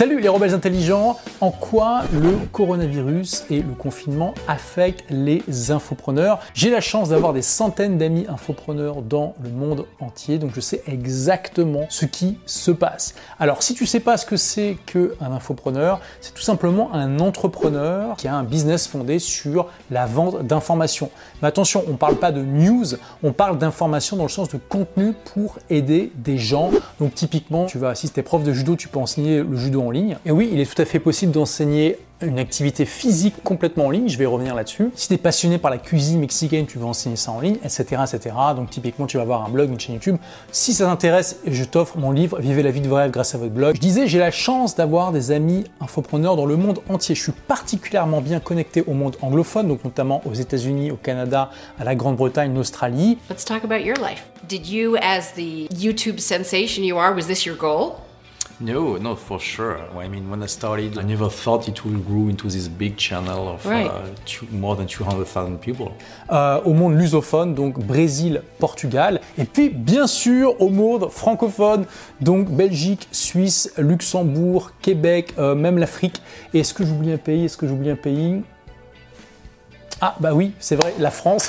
[0.00, 6.38] Salut les rebelles intelligents En quoi le coronavirus et le confinement affectent les infopreneurs?
[6.54, 10.82] J'ai la chance d'avoir des centaines d'amis infopreneurs dans le monde entier, donc je sais
[10.86, 13.14] exactement ce qui se passe.
[13.38, 18.16] Alors si tu sais pas ce que c'est qu'un infopreneur, c'est tout simplement un entrepreneur
[18.16, 21.10] qui a un business fondé sur la vente d'informations.
[21.42, 22.86] Mais attention, on ne parle pas de news,
[23.22, 26.70] on parle d'informations dans le sens de contenu pour aider des gens.
[27.00, 29.82] Donc typiquement, tu vas, si tu es prof de judo, tu peux enseigner le judo
[29.82, 29.89] en
[30.24, 34.08] Et oui, il est tout à fait possible d'enseigner une activité physique complètement en ligne,
[34.08, 34.90] je vais revenir là-dessus.
[34.94, 38.02] Si tu es passionné par la cuisine mexicaine, tu veux enseigner ça en ligne, etc.,
[38.02, 38.34] etc.
[38.54, 40.16] Donc typiquement, tu vas avoir un blog, une chaîne YouTube.
[40.52, 43.38] Si ça t'intéresse, je t'offre mon livre Vivez la vie de vos rêves grâce à
[43.38, 43.74] votre blog.
[43.74, 47.14] Je disais, j'ai la chance d'avoir des amis infopreneurs dans le monde entier.
[47.14, 51.84] Je suis particulièrement bien connecté au monde anglophone, donc notamment aux États-Unis, au Canada, à
[51.84, 53.18] la Grande-Bretagne, en Australie.
[53.30, 54.28] Let's talk about your life.
[54.46, 58.09] Did you, as the YouTube sensation you are, was this your goal?
[58.62, 59.78] No, no, for sure.
[59.98, 63.48] I mean, when I started, I never thought it would grow into this big channel
[63.48, 63.86] of Right.
[63.86, 65.92] uh, two, more than 200,000 people.
[66.30, 71.86] Euh, au monde lusophone, donc Brésil, Portugal, et puis bien sûr au monde francophone,
[72.20, 76.20] donc Belgique, Suisse, Luxembourg, Québec, euh, même l'Afrique.
[76.52, 77.46] Et est-ce que j'oublie un pays?
[77.46, 78.42] Est-ce que j'oublie un pays?
[80.00, 81.48] Ah bah oui, c'est vrai, la France.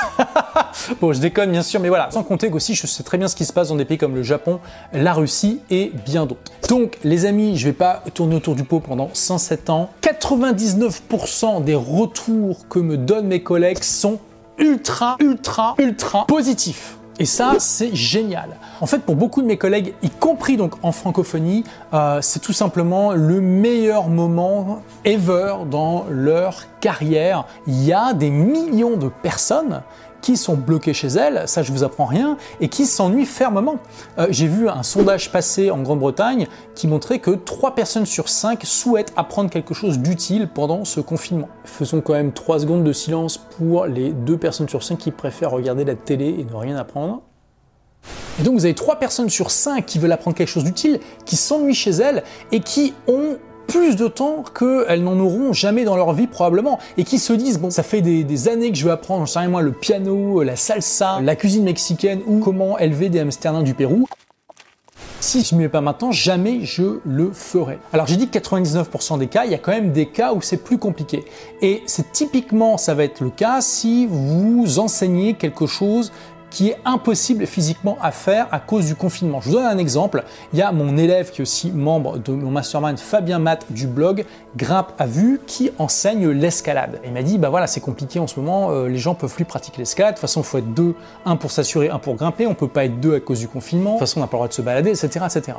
[1.02, 2.12] bon, je déconne bien sûr, mais voilà.
[2.12, 4.16] Sans compter qu'aussi, je sais très bien ce qui se passe dans des pays comme
[4.16, 4.60] le Japon,
[4.94, 6.52] la Russie et bien d'autres.
[6.68, 9.90] Donc, les amis, je vais pas tourner autour du pot pendant 107 ans.
[10.02, 14.20] 99% des retours que me donnent mes collègues sont
[14.58, 16.98] ultra, ultra, ultra positifs.
[17.20, 18.58] Et ça, c'est génial.
[18.80, 22.54] En fait, pour beaucoup de mes collègues, y compris donc en francophonie, euh, c'est tout
[22.54, 27.46] simplement le meilleur moment ever dans leur carrière.
[27.68, 29.82] Il y a des millions de personnes
[30.22, 33.78] qui sont bloquées chez elles, ça je vous apprends rien, et qui s'ennuient fermement.
[34.18, 38.62] Euh, J'ai vu un sondage passer en Grande-Bretagne qui montrait que 3 personnes sur 5
[38.64, 41.50] souhaitent apprendre quelque chose d'utile pendant ce confinement.
[41.66, 45.52] Faisons quand même 3 secondes de silence pour les 2 personnes sur 5 qui préfèrent
[45.52, 47.22] regarder la télé et ne rien apprendre.
[48.40, 51.74] Donc vous avez 3 personnes sur 5 qui veulent apprendre quelque chose d'utile, qui s'ennuient
[51.74, 53.38] chez elles et qui ont
[53.72, 57.58] plus de temps qu'elles n'en auront jamais dans leur vie probablement et qui se disent
[57.58, 60.58] bon ça fait des, années que je veux apprendre j'en sais moi le piano, la
[60.58, 64.08] salsa, la cuisine mexicaine ou comment élever des hamsters nains du Pérou
[65.22, 67.78] si je ne mets pas maintenant, jamais je le ferai.
[67.94, 70.58] Alors j'ai dit 99% des cas, il y a quand même des cas où c'est
[70.58, 71.24] plus compliqué.
[71.62, 76.12] Et c'est typiquement, ça va être le cas si vous enseignez quelque chose
[76.52, 79.42] qui est impossible physiquement à faire à cause du confinement.
[79.42, 80.24] Je vous donne un exemple.
[80.54, 83.88] Il y a mon élève qui est aussi membre de mon mastermind, Fabien Matt du
[83.88, 84.26] blog
[84.56, 87.00] Grimpe à vue, qui enseigne l'escalade.
[87.06, 89.46] Il m'a dit, bah voilà, c'est compliqué en ce moment, euh, les gens peuvent plus
[89.46, 90.14] pratiquer l'escalade.
[90.14, 90.94] De toute façon, il faut être deux,
[91.26, 92.46] un pour s'assurer, un pour grimper.
[92.46, 93.92] On peut pas être deux à cause du confinement.
[93.92, 95.58] De toute façon, on n'a pas le droit de se balader, etc., etc.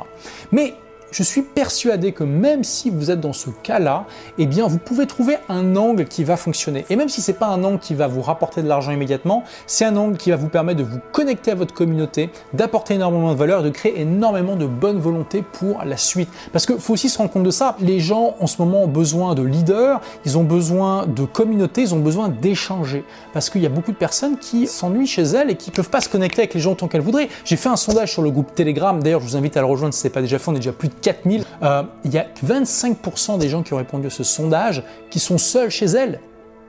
[0.51, 0.75] Mais
[1.13, 4.05] je suis persuadé que même si vous êtes dans ce cas-là,
[4.39, 6.85] eh bien, vous pouvez trouver un angle qui va fonctionner.
[6.89, 9.85] Et même si c'est pas un angle qui va vous rapporter de l'argent immédiatement, c'est
[9.85, 13.37] un angle qui va vous permettre de vous connecter à votre communauté, d'apporter énormément de
[13.37, 16.29] valeur, de créer énormément de bonne volonté pour la suite.
[16.51, 17.77] Parce qu'il faut aussi se rendre compte de ça.
[17.79, 21.93] Les gens, en ce moment, ont besoin de leaders, ils ont besoin de communauté, ils
[21.93, 23.05] ont besoin d'échanger.
[23.33, 26.01] Parce qu'il y a beaucoup de personnes qui s'ennuient chez elles et qui peuvent pas
[26.01, 27.29] se connecter avec les gens autant qu'elles voudraient.
[27.45, 29.01] J'ai fait un sondage sur le groupe Telegram.
[29.01, 30.49] D'ailleurs, je vous invite à le rejoindre si ce n'est pas déjà fait.
[30.49, 31.45] On est déjà plus de 4000.
[31.61, 35.37] Euh, il y a 25% des gens qui ont répondu à ce sondage qui sont
[35.37, 36.19] seuls chez elles.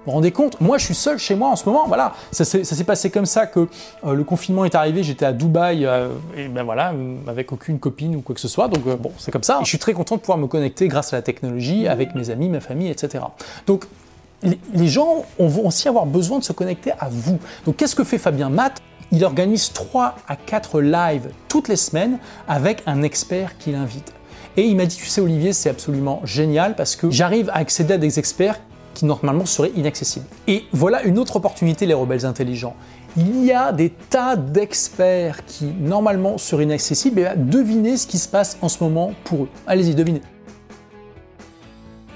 [0.04, 0.60] Vous vous rendez compte?
[0.60, 1.84] Moi, je suis seul chez moi en ce moment.
[1.86, 3.68] Voilà, ça s'est passé comme ça que
[4.04, 5.02] euh, le confinement est arrivé.
[5.02, 6.92] J'étais à Dubaï euh, et ben voilà,
[7.26, 8.68] avec aucune copine ou quoi que ce soit.
[8.68, 9.60] Donc bon, c'est comme ça.
[9.62, 12.50] Je suis très content de pouvoir me connecter grâce à la technologie avec mes amis,
[12.50, 13.24] ma famille, etc.
[13.66, 13.86] Donc
[14.42, 17.38] les les gens on vont aussi avoir besoin de se connecter à vous.
[17.64, 18.82] Donc qu'est-ce que fait Fabien Matt?
[19.14, 22.18] Il organise 3 à 4 lives toutes les semaines
[22.48, 24.12] avec un expert qu'il invite.
[24.56, 27.94] Et il m'a dit, tu sais Olivier, c'est absolument génial parce que j'arrive à accéder
[27.94, 28.60] à des experts
[28.94, 30.26] qui normalement seraient inaccessibles.
[30.46, 32.76] Et voilà une autre opportunité, les rebelles intelligents.
[33.16, 38.28] Il y a des tas d'experts qui normalement seraient inaccessibles et devinez ce qui se
[38.28, 39.48] passe en ce moment pour eux.
[39.66, 40.20] Allez-y, devinez.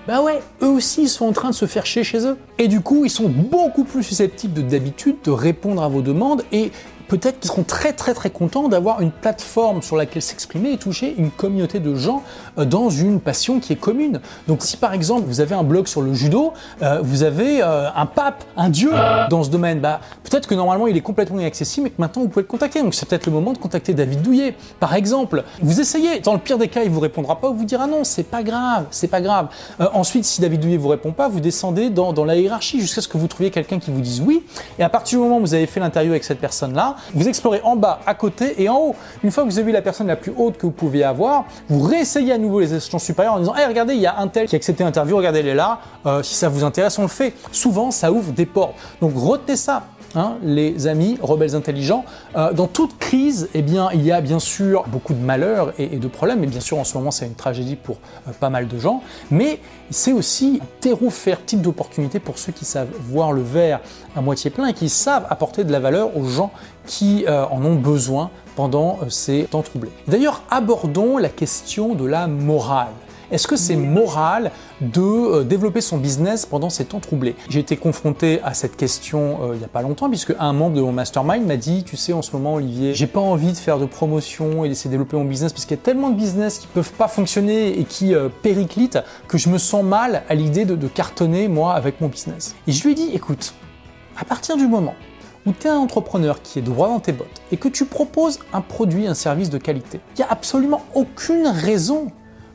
[0.06, 2.38] Bah ouais, eux aussi ils sont en train de se faire chier chez eux.
[2.58, 6.44] Et du coup, ils sont beaucoup plus susceptibles de d'habitude de répondre à vos demandes
[6.50, 6.70] et
[7.08, 11.14] peut-être qu'ils seront très très très contents d'avoir une plateforme sur laquelle s'exprimer et toucher
[11.18, 12.22] une communauté de gens
[12.58, 14.20] euh, dans une passion qui est commune.
[14.46, 16.52] Donc si par exemple vous avez un blog sur le judo,
[16.82, 18.90] euh, vous avez euh, un pape, un dieu
[19.30, 22.28] dans ce domaine, bah peut-être que normalement il est complètement inaccessible et que maintenant vous
[22.28, 22.82] pouvez le contacter.
[22.82, 25.44] Donc c'est peut-être le moment de contacter David Douillet, par exemple.
[25.62, 28.04] Vous essayez, dans le pire des cas il vous répondra pas ou vous dira non,
[28.04, 29.48] c'est pas grave, c'est pas grave.
[29.94, 33.08] Ensuite si David Douillet vous répond pas, vous descendez dans, dans la hiérarchie jusqu'à ce
[33.08, 34.44] que vous trouviez quelqu'un qui vous dise oui.
[34.78, 37.60] Et à partir du moment où vous avez fait l'interview avec cette personne-là, Vous explorez
[37.64, 38.96] en bas, à côté et en haut.
[39.22, 41.44] Une fois que vous avez vu la personne la plus haute que vous pouviez avoir,
[41.68, 44.28] vous réessayez à nouveau les échelons supérieurs en disant Hey, regardez, il y a un
[44.28, 45.80] tel qui a accepté l'interview, regardez, elle est là.
[46.06, 47.34] Euh, si ça vous intéresse, on le fait.
[47.52, 48.74] Souvent, ça ouvre des portes.
[49.00, 49.84] Donc retenez ça.
[50.14, 52.04] Hein, les amis rebelles intelligents.
[52.34, 55.98] Euh, dans toute crise, eh bien, il y a bien sûr beaucoup de malheurs et,
[55.98, 57.96] de problèmes, et bien sûr en ce moment c'est une tragédie pour
[58.26, 59.60] euh, pas mal de gens, mais
[59.90, 63.80] c'est aussi un terreau fertile d'opportunités pour ceux qui savent voir le verre
[64.16, 66.52] à moitié plein et qui savent apporter de la valeur aux gens
[66.86, 69.90] qui euh, en ont besoin pendant ces temps troublés.
[70.06, 72.88] D'ailleurs, abordons la question de la morale.
[73.30, 77.36] Est-ce que c'est moral de euh, développer son business pendant ces temps troublés?
[77.50, 80.76] J'ai été confronté à cette question euh, il n'y a pas longtemps, puisque un membre
[80.76, 83.58] de mon mastermind m'a dit, tu sais, en ce moment, Olivier, j'ai pas envie de
[83.58, 86.16] faire de promotion et d'essayer de développer mon business, parce qu'il y a tellement de
[86.16, 90.34] business qui peuvent pas fonctionner et qui euh, périclitent que je me sens mal à
[90.34, 92.54] l'idée de, de cartonner, moi, avec mon business.
[92.66, 93.52] Et je lui ai dit, écoute,
[94.18, 94.94] à partir du moment
[95.46, 98.40] où tu es un entrepreneur qui est droit dans tes bottes et que tu proposes
[98.52, 102.10] un produit, un service de qualité, il n'y a absolument aucune raison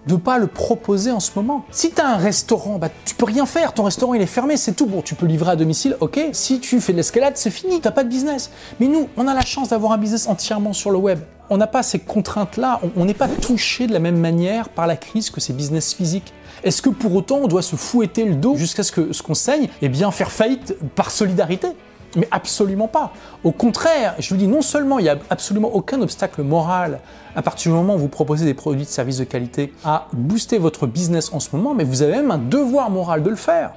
[0.08, 1.66] de pas le proposer en ce moment.
[1.72, 4.58] Si tu as un restaurant, bah, tu peux rien faire, ton restaurant il est fermé,
[4.58, 4.86] c'est tout.
[4.86, 6.20] Bon, tu peux livrer à domicile, ok.
[6.34, 8.52] Si tu fais de l'escalade, c'est fini, tu pas de business.
[8.80, 11.20] Mais nous, on a la chance d'avoir un business entièrement sur le web.
[11.50, 14.96] On n'a pas ces contraintes-là, on n'est pas touché de la même manière par la
[14.96, 16.34] crise que ces business physiques.
[16.64, 19.34] Est-ce que pour autant on doit se fouetter le dos jusqu'à ce que ce qu'on
[19.34, 21.68] saigne et bien faire faillite par solidarité?
[22.16, 23.14] Mais absolument pas.
[23.44, 27.00] Au contraire, je vous dis, non seulement il n'y a absolument aucun obstacle moral
[27.36, 30.58] à partir du moment où vous proposez des produits de services de qualité à booster
[30.58, 33.72] votre business en ce moment, mais vous avez même un devoir moral de le faire.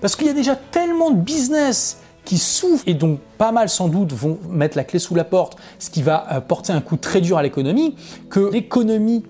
[0.00, 3.88] Parce qu'il y a déjà tellement de business qui souffrent et dont pas mal sans
[3.88, 6.96] doute vont mettre la clé sous la porte, ce qui va euh, porter un coup
[6.96, 7.94] très dur à l'économie,
[8.30, 9.24] que l'économie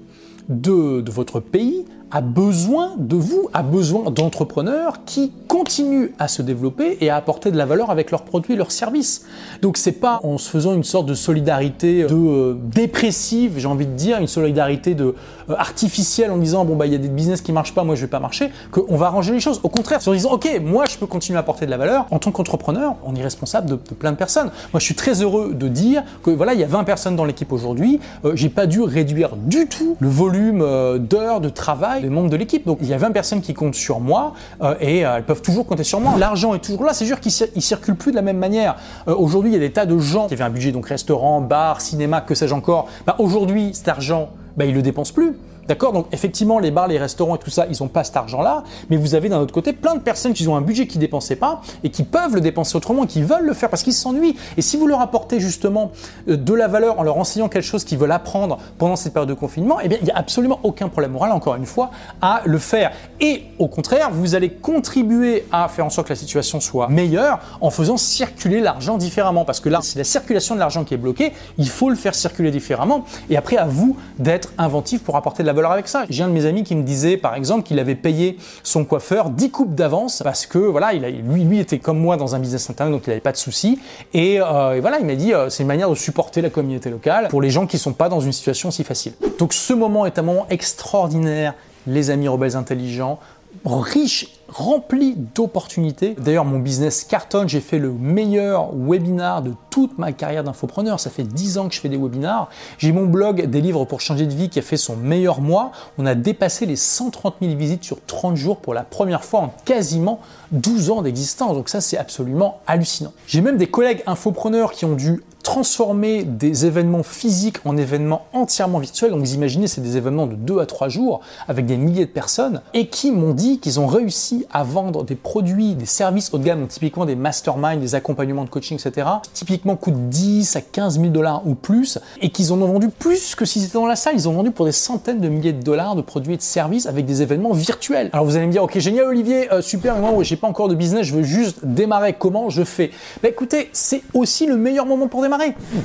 [0.48, 6.96] de votre pays a besoin de vous, a besoin d'entrepreneurs qui continuent à se développer
[7.00, 9.26] et à apporter de la valeur avec leurs produits et leurs services.
[9.62, 13.86] Donc c'est pas en se faisant une sorte de solidarité de euh, dépressive, j'ai envie
[13.86, 15.16] de dire, une solidarité de
[15.50, 17.96] euh, artificielle en disant bon bah il y a des business qui marchent pas, moi
[17.96, 19.58] je vais pas marcher, qu'on va arranger les choses.
[19.64, 22.20] Au contraire, en disant ok moi je peux continuer à apporter de la valeur en
[22.20, 24.52] tant qu'entrepreneur, on est responsable de, plein de personnes.
[24.72, 27.24] Moi je suis très heureux de dire que voilà il y a 20 personnes dans
[27.24, 32.03] l'équipe aujourd'hui, euh, j'ai pas dû réduire du tout le volume euh, d'heures de travail
[32.04, 32.66] des membres de l'équipe.
[32.66, 35.42] Donc il y a 20 personnes qui comptent sur moi euh, et euh, elles peuvent
[35.42, 36.14] toujours compter sur moi.
[36.18, 38.76] L'argent est toujours là, c'est sûr qu'il ne circule plus de la même manière.
[39.08, 41.40] Euh, aujourd'hui, il y a des tas de gens qui avaient un budget, donc restaurant,
[41.40, 42.88] bar, cinéma, que sais-je encore.
[43.06, 45.36] Bah, aujourd'hui, cet argent, bah, ils ne le dépensent plus.
[45.68, 48.64] D'accord Donc effectivement, les bars, les restaurants et tout ça, ils n'ont pas cet argent-là,
[48.90, 51.06] mais vous avez d'un autre côté plein de personnes qui ont un budget qu'ils ne
[51.06, 54.36] dépensaient pas et qui peuvent le dépenser autrement, qui veulent le faire parce qu'ils s'ennuient.
[54.56, 55.92] Et si vous leur apportez justement
[56.28, 59.28] euh, de la valeur en leur enseignant quelque chose qu'ils veulent apprendre pendant cette période
[59.28, 61.90] de confinement, eh bien, il n'y a absolument aucun problème moral, encore une fois,
[62.20, 62.92] à le faire.
[63.20, 67.40] Et au contraire, vous allez contribuer à faire en sorte que la situation soit meilleure
[67.60, 69.44] en faisant circuler l'argent différemment.
[69.44, 72.14] Parce que là, c'est la circulation de l'argent qui est bloquée, il faut le faire
[72.14, 73.04] circuler différemment.
[73.30, 76.04] Et après, à vous d'être inventif pour apporter de la avec ça.
[76.08, 79.30] J'ai un de mes amis qui me disait, par exemple, qu'il avait payé son coiffeur
[79.30, 82.94] 10 coupes d'avance parce que voilà, lui, lui était comme moi dans un business internet,
[82.94, 83.78] donc il n'avait pas de soucis.
[84.12, 86.90] Et, euh, et, voilà, il m'a dit, euh, c'est une manière de supporter la communauté
[86.90, 89.12] locale pour les gens qui ne sont pas dans une situation si facile.
[89.38, 91.54] Donc ce moment est un moment extraordinaire,
[91.86, 93.18] les amis rebelles intelligents,
[93.64, 96.14] riche, rempli d'opportunités.
[96.18, 97.48] D'ailleurs, mon business cartonne.
[97.48, 101.00] J'ai fait le meilleur webinar de toute ma carrière d'infopreneur.
[101.00, 102.50] Ça fait 10 ans que je fais des webinars.
[102.78, 105.72] J'ai mon blog Des livres pour changer de vie qui a fait son meilleur mois.
[105.98, 109.54] On a dépassé les 130 000 visites sur 30 jours pour la première fois en
[109.64, 110.20] quasiment
[110.52, 111.54] 12 ans d'existence.
[111.54, 113.12] Donc ça, c'est absolument hallucinant.
[113.26, 118.78] J'ai même des collègues infopreneurs qui ont dû transformer des événements physiques en événements entièrement
[118.78, 119.10] virtuels.
[119.10, 122.10] Donc vous imaginez, c'est des événements de 2 à 3 jours avec des milliers de
[122.10, 126.38] personnes et qui m'ont dit qu'ils ont réussi à vendre des produits, des services haut
[126.38, 129.06] de gamme, donc typiquement des masterminds, des accompagnements de coaching, etc.
[129.34, 133.34] Typiquement coûtent 10 à 15 000 dollars ou plus et qu'ils en ont vendu plus
[133.34, 134.14] que s'ils étaient dans la salle.
[134.14, 136.86] Ils ont vendu pour des centaines de milliers de dollars de produits et de services
[136.86, 138.08] avec des événements virtuels.
[138.14, 140.68] Alors vous allez me dire, ok, génial Olivier, euh, super, mais moi j'ai pas encore
[140.68, 142.14] de business, je veux juste démarrer.
[142.14, 142.90] Comment je fais?
[143.22, 145.33] Bah écoutez, c'est aussi le meilleur moment pour démarrer.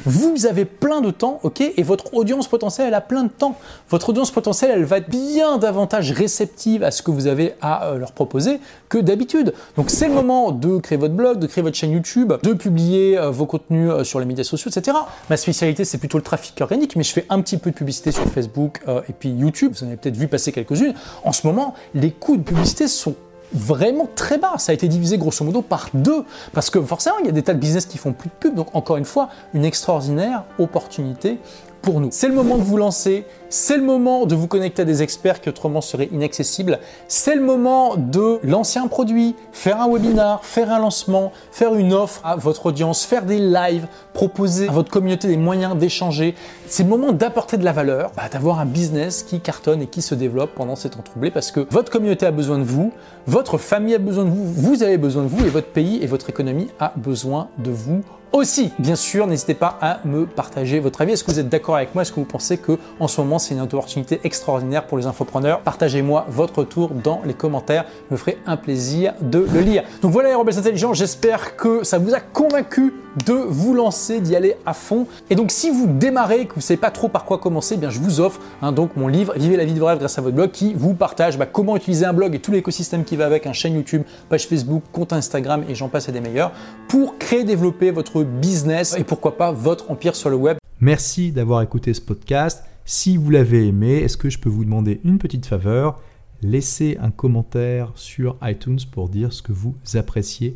[0.06, 3.56] Vous avez plein de temps, ok, et votre audience potentielle, elle a plein de temps.
[3.90, 7.86] Votre audience potentielle, elle va être bien davantage réceptive à ce que vous avez à
[7.86, 9.54] euh, leur proposer que d'habitude.
[9.76, 13.18] Donc c'est le moment de créer votre blog, de créer votre chaîne YouTube, de publier
[13.18, 14.98] euh, vos contenus euh, sur les médias sociaux, etc.
[15.30, 18.12] Ma spécialité, c'est plutôt le trafic organique, mais je fais un petit peu de publicité
[18.12, 19.74] sur Facebook et puis YouTube.
[19.76, 20.94] Vous en avez peut-être vu passer quelques-unes.
[21.24, 23.16] En ce moment, les coûts de publicité sont
[23.54, 24.58] vraiment très bas.
[24.58, 26.24] Ça a été divisé grosso modo par deux.
[26.54, 28.56] Parce que forcément, il y a des tas de business qui font plus de pub.
[28.56, 31.40] Donc encore une fois, une extraordinaire opportunité
[31.82, 32.10] pour nous.
[32.12, 35.42] C'est le moment de vous lancer, c'est le moment de vous connecter à des experts
[35.42, 40.72] qui autrement seraient inaccessibles, c'est le moment de lancer un produit, faire un webinar, faire
[40.72, 45.28] un lancement, faire une offre à votre audience, faire des lives, proposer à votre communauté
[45.28, 46.36] des moyens d'échanger.
[46.68, 50.02] C'est le moment d'apporter de la valeur, bah, d'avoir un business qui cartonne et qui
[50.02, 52.92] se développe pendant ces temps troublés parce que votre communauté a besoin de vous,
[53.28, 56.08] votre famille a besoin de vous, vous avez besoin de vous et votre pays et
[56.08, 58.72] votre économie a besoin de vous aussi.
[58.80, 61.14] Bien sûr, n'hésitez pas à me partager votre avis.
[61.14, 62.04] Est-ce que vous êtes d'accord avec moi?
[62.04, 65.62] Est-ce que vous pensez que en ce moment c'est une opportunité extraordinaire pour les infopreneurs?
[65.62, 67.86] Partagez-moi votre retour dans les commentaires.
[68.10, 69.84] Je me ferai un plaisir de le lire.
[70.02, 70.94] Donc voilà les rebelles intelligents.
[70.94, 72.94] J'espère que ça vous a convaincu
[73.26, 75.08] de vous lancer, d'y aller à fond.
[75.30, 77.78] Et donc si vous démarrez, que vous ne savez pas trop par quoi commencer, eh
[77.78, 80.22] bien je vous offre hein, mon livre Vivez la vie de vos rêves grâce à
[80.22, 83.26] votre blog qui vous partage bah, comment utiliser un blog et tout l'écosystème qui va
[83.26, 86.52] avec, un chaîne YouTube, page Facebook, compte Instagram et j'en passe et des meilleurs
[86.88, 90.58] pour créer, développer votre business et pourquoi pas votre empire sur le web.
[90.80, 92.64] Merci d'avoir écouté ce podcast.
[92.86, 96.00] Si vous l'avez aimé, est-ce que je peux vous demander une petite faveur?
[96.42, 100.56] Laissez un commentaire sur iTunes pour dire ce que vous appréciez